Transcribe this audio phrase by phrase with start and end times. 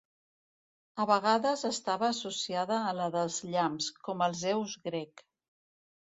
[1.03, 5.25] A vegades estava associada a la dels llamps, com el Zeus grec.